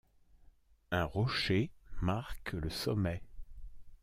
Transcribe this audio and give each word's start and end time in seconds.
Un 0.89 1.05
rocher 1.05 1.69
marque 2.01 2.53
le 2.53 2.71
sommet. 2.71 3.21